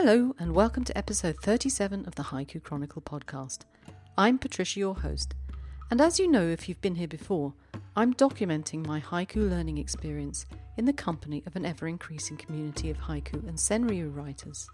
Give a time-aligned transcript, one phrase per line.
[0.00, 3.62] Hello, and welcome to episode 37 of the Haiku Chronicle podcast.
[4.16, 5.34] I'm Patricia, your host,
[5.90, 7.52] and as you know if you've been here before,
[7.96, 12.96] I'm documenting my haiku learning experience in the company of an ever increasing community of
[12.96, 14.70] haiku and senryu writers.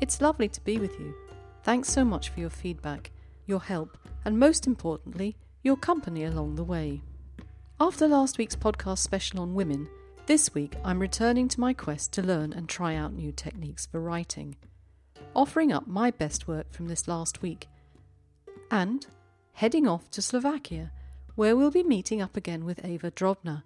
[0.00, 1.14] It's lovely to be with you.
[1.62, 3.10] Thanks so much for your feedback,
[3.44, 7.02] your help, and most importantly, your company along the way.
[7.78, 9.90] After last week's podcast special on women,
[10.26, 14.00] this week I'm returning to my quest to learn and try out new techniques for
[14.00, 14.56] writing,
[15.34, 17.68] offering up my best work from this last week,
[18.70, 19.06] and
[19.52, 20.90] heading off to Slovakia,
[21.34, 23.64] where we'll be meeting up again with Ava Drobna,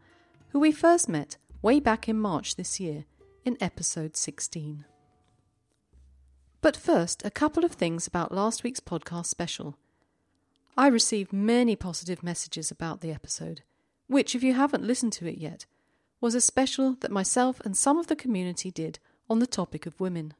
[0.49, 3.05] who we first met way back in March this year
[3.45, 4.85] in episode 16.
[6.61, 9.77] But first, a couple of things about last week's podcast special.
[10.77, 13.63] I received many positive messages about the episode,
[14.09, 15.66] which, if you haven't listened to it yet,
[16.21, 18.99] was a special that myself and some of the community did
[19.30, 20.35] on the topic of women.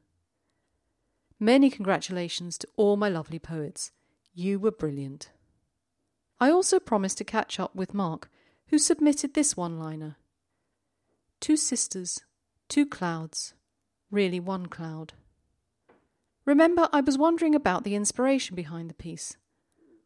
[1.39, 3.91] Many congratulations to all my lovely poets.
[4.33, 5.31] You were brilliant.
[6.39, 8.29] I also promised to catch up with Mark,
[8.67, 10.17] who submitted this one liner
[11.39, 12.21] Two sisters,
[12.67, 13.53] two clouds,
[14.11, 15.13] really one cloud.
[16.45, 19.37] Remember, I was wondering about the inspiration behind the piece.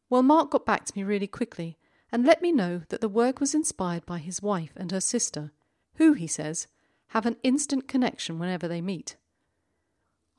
[0.09, 1.77] Well, Mark got back to me really quickly
[2.11, 5.51] and let me know that the work was inspired by his wife and her sister,
[5.95, 6.67] who, he says,
[7.07, 9.15] have an instant connection whenever they meet.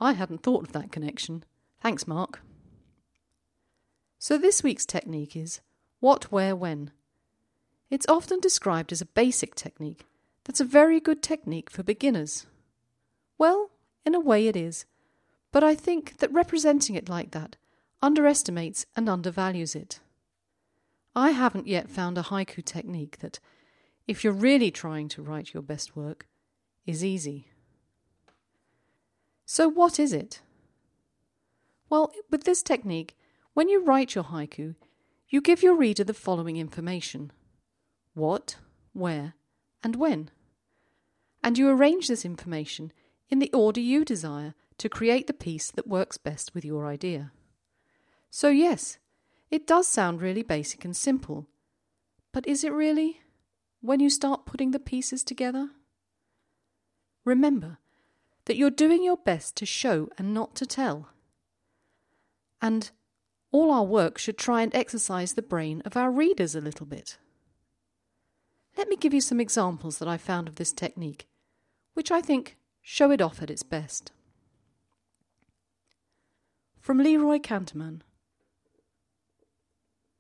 [0.01, 1.45] I hadn't thought of that connection.
[1.81, 2.41] Thanks, Mark.
[4.19, 5.61] So, this week's technique is
[6.01, 6.91] what, where, when.
[7.91, 10.05] It's often described as a basic technique
[10.45, 12.47] that's a very good technique for beginners.
[13.39, 13.71] Well,
[14.05, 14.85] in a way it is,
[15.53, 17.57] but I think that representing it like that
[18.03, 20.01] underestimates and undervalues it.
[21.17, 23.41] I haven't yet found a haiku technique that
[24.07, 26.27] if you're really trying to write your best work,
[26.87, 27.48] is easy.
[29.47, 30.42] So, what is it?
[31.89, 33.17] Well, with this technique,
[33.55, 34.75] when you write your haiku,
[35.29, 37.33] you give your reader the following information
[38.14, 38.57] what,
[38.93, 39.35] where,
[39.83, 40.31] and when.
[41.43, 42.93] And you arrange this information
[43.29, 47.33] in the order you desire to create the piece that works best with your idea.
[48.31, 48.98] So, yes,
[49.51, 51.47] it does sound really basic and simple.
[52.33, 53.20] But is it really?
[53.84, 55.68] When you start putting the pieces together?
[57.22, 57.77] Remember
[58.46, 61.11] that you're doing your best to show and not to tell.
[62.62, 62.90] And
[63.52, 67.18] all our work should try and exercise the brain of our readers a little bit.
[68.74, 71.27] Let me give you some examples that I found of this technique,
[71.92, 74.12] which I think show it off at its best.
[76.80, 78.01] From Leroy Kanterman.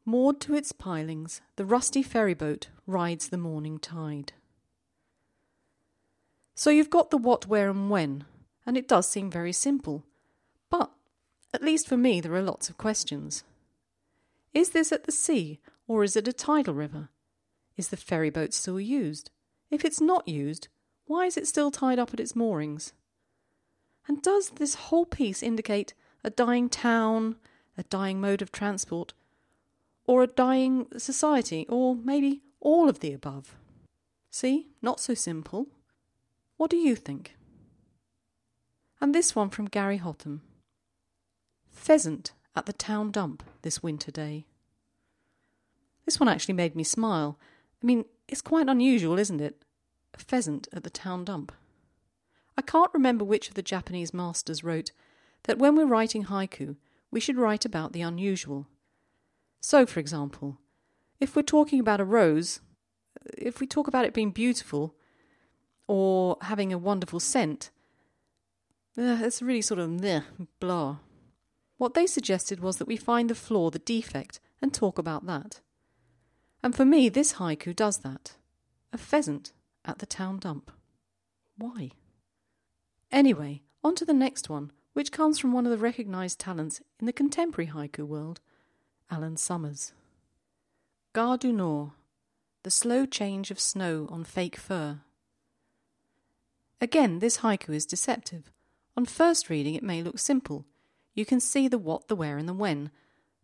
[0.06, 4.34] Moored to its pilings, the rusty ferryboat rides the morning tide.
[6.54, 8.24] So you've got the what, where, and when,
[8.66, 10.04] and it does seem very simple.
[10.68, 10.90] But,
[11.54, 13.44] at least for me, there are lots of questions.
[14.52, 17.08] Is this at the sea, or is it a tidal river?
[17.76, 19.30] Is the ferryboat still used?
[19.70, 20.68] If it's not used,
[21.06, 22.92] why is it still tied up at its moorings?
[24.06, 27.36] And does this whole piece indicate a dying town,
[27.76, 29.12] a dying mode of transport,
[30.06, 33.56] or a dying society, or maybe all of the above.
[34.30, 35.68] See, not so simple.
[36.56, 37.36] What do you think?
[39.00, 40.42] And this one from Gary Hotham
[41.70, 44.46] Pheasant at the town dump this winter day.
[46.04, 47.38] This one actually made me smile.
[47.82, 49.64] I mean, it's quite unusual, isn't it?
[50.14, 51.52] A pheasant at the town dump.
[52.56, 54.92] I can't remember which of the Japanese masters wrote
[55.44, 56.76] that when we're writing haiku,
[57.10, 58.66] we should write about the unusual.
[59.66, 60.58] So, for example,
[61.20, 62.60] if we're talking about a rose,
[63.38, 64.94] if we talk about it being beautiful
[65.86, 67.70] or having a wonderful scent,
[68.98, 70.02] uh, it's really sort of
[70.60, 70.98] blah.
[71.78, 75.62] What they suggested was that we find the flaw, the defect, and talk about that.
[76.62, 78.36] And for me, this haiku does that.
[78.92, 80.72] A pheasant at the town dump.
[81.56, 81.92] Why?
[83.10, 87.06] Anyway, on to the next one, which comes from one of the recognised talents in
[87.06, 88.42] the contemporary haiku world,
[89.10, 89.92] Alan Summers.
[91.12, 91.90] Gare du Nord,
[92.62, 95.00] the slow change of snow on fake fur.
[96.80, 98.50] Again, this haiku is deceptive.
[98.96, 100.64] On first reading, it may look simple.
[101.14, 102.90] You can see the what, the where, and the when.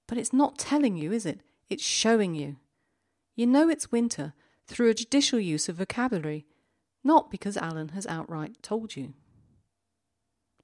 [0.07, 1.41] But it's not telling you, is it?
[1.69, 2.57] It's showing you.
[3.37, 4.33] You know it's winter
[4.67, 6.47] through a judicial use of vocabulary,
[7.05, 9.15] not because Alan has outright told you.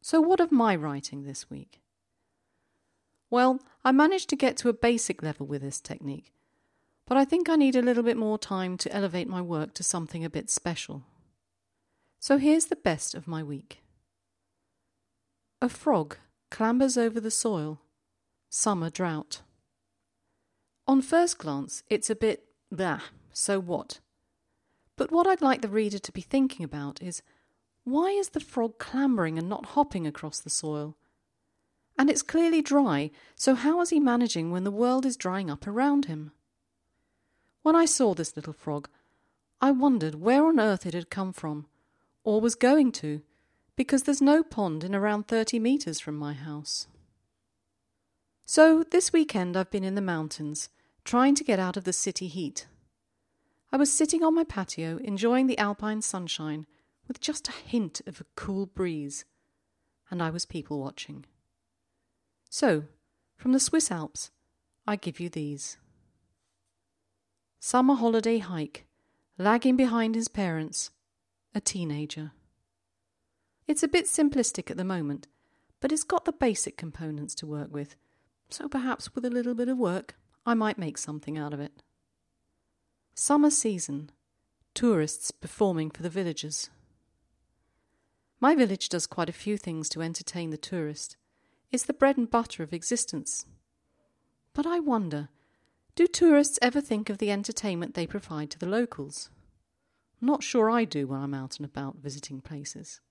[0.03, 1.81] So, what of my writing this week?
[3.31, 6.33] Well, I managed to get to a basic level with this technique,
[7.07, 9.83] but I think I need a little bit more time to elevate my work to
[9.83, 11.03] something a bit special.
[12.19, 13.83] So here's the best of my week.
[15.61, 16.17] A frog
[16.51, 17.81] clambers over the soil.
[18.49, 19.43] Summer drought.
[20.87, 23.01] On first glance, it's a bit, bah,
[23.33, 23.99] so what?
[24.97, 27.23] But what I'd like the reader to be thinking about is
[27.85, 30.97] why is the frog clambering and not hopping across the soil?
[31.99, 35.67] And it's clearly dry, so how is he managing when the world is drying up
[35.67, 36.33] around him?
[37.63, 38.89] When I saw this little frog,
[39.61, 41.67] I wondered where on earth it had come from,
[42.23, 43.23] or was going to,
[43.77, 46.87] because there's no pond in around 30 metres from my house.
[48.45, 50.69] So this weekend I've been in the mountains,
[51.05, 52.67] trying to get out of the city heat.
[53.73, 56.67] I was sitting on my patio enjoying the alpine sunshine
[57.09, 59.25] with just a hint of a cool breeze,
[60.11, 61.25] and I was people watching.
[62.49, 62.85] So,
[63.37, 64.31] from the Swiss Alps,
[64.87, 65.77] I give you these.
[67.59, 68.87] Summer holiday hike,
[69.39, 70.91] lagging behind his parents,
[71.55, 72.33] a teenager.
[73.67, 75.27] It's a bit simplistic at the moment,
[75.81, 77.97] but it's got the basic components to work with,
[78.49, 80.15] so perhaps with a little bit of work,
[80.45, 81.83] I might make something out of it.
[83.15, 84.11] Summer season,
[84.75, 86.71] tourists performing for the villagers.
[88.39, 91.17] My village does quite a few things to entertain the tourist.
[91.77, 93.45] It's the bread and butter of existence.
[94.55, 95.29] But I wonder
[95.95, 99.29] do tourists ever think of the entertainment they provide to the locals?
[100.19, 103.03] Not sure I do when I'm out and about visiting places.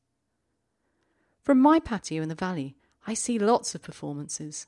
[1.44, 2.76] From my patio in the valley,
[3.06, 4.66] I see lots of performances.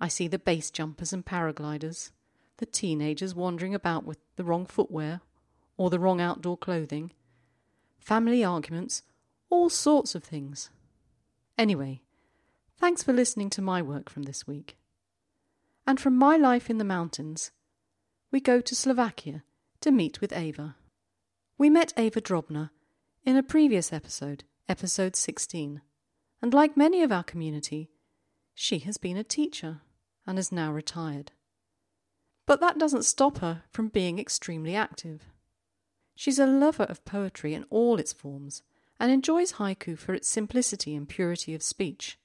[0.00, 2.12] I see the base jumpers and paragliders,
[2.56, 5.20] the teenagers wandering about with the wrong footwear
[5.76, 7.12] or the wrong outdoor clothing,
[7.98, 9.02] family arguments
[9.50, 10.70] all sorts of things.
[11.58, 12.00] Anyway,
[12.78, 14.76] thanks for listening to my work from this week.
[15.86, 17.50] And from my life in the mountains,
[18.30, 19.44] we go to Slovakia
[19.80, 20.76] to meet with Ava.
[21.58, 22.70] We met Ava Drobna
[23.24, 25.80] in a previous episode, episode 16,
[26.42, 27.90] and like many of our community,
[28.54, 29.80] she has been a teacher
[30.26, 31.32] and is now retired.
[32.46, 35.22] But that doesn't stop her from being extremely active.
[36.14, 38.62] She's a lover of poetry in all its forms
[38.98, 42.18] and enjoys haiku for its simplicity and purity of speech,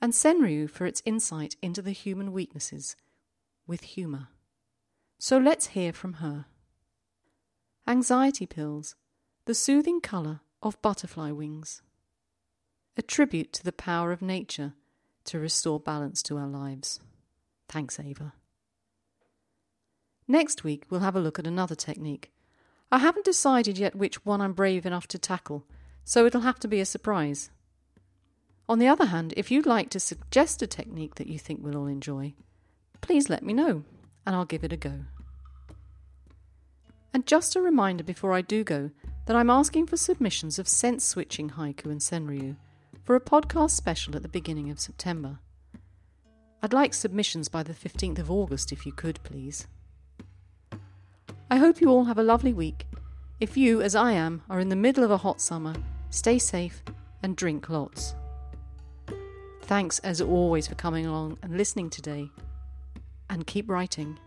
[0.00, 2.96] and Senryu for its insight into the human weaknesses
[3.66, 4.28] with humour.
[5.18, 6.46] So let's hear from her.
[7.86, 8.94] Anxiety Pills
[9.46, 11.82] The Soothing Colour of Butterfly Wings.
[12.96, 14.74] A tribute to the power of nature
[15.24, 17.00] to restore balance to our lives.
[17.68, 18.32] Thanks, Ava.
[20.26, 22.32] Next week, we'll have a look at another technique.
[22.90, 25.66] I haven't decided yet which one I'm brave enough to tackle,
[26.04, 27.50] so it'll have to be a surprise.
[28.68, 31.76] On the other hand, if you'd like to suggest a technique that you think we'll
[31.76, 32.34] all enjoy,
[33.00, 33.84] please let me know
[34.26, 35.04] and I'll give it a go.
[37.14, 38.90] And just a reminder before I do go
[39.26, 42.56] that I'm asking for submissions of sense switching haiku and senryu
[43.02, 45.38] for a podcast special at the beginning of September.
[46.62, 49.66] I'd like submissions by the 15th of August if you could, please.
[51.50, 52.86] I hope you all have a lovely week.
[53.40, 55.74] If you, as I am, are in the middle of a hot summer,
[56.10, 56.82] Stay safe
[57.22, 58.14] and drink lots.
[59.68, 62.30] Thanks as always for coming along and listening today.
[63.28, 64.18] And keep writing.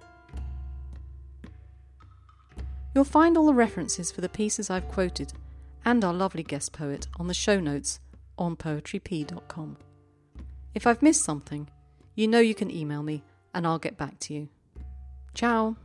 [2.93, 5.33] You'll find all the references for the pieces I've quoted
[5.83, 7.99] and our lovely guest poet on the show notes
[8.37, 9.77] on poetrypea.com.
[10.75, 11.67] If I've missed something,
[12.13, 13.23] you know you can email me
[13.55, 14.49] and I'll get back to you.
[15.33, 15.75] Ciao!